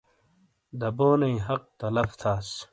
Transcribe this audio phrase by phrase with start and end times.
[0.79, 2.47] دبونئیی حق تلف تھاس۔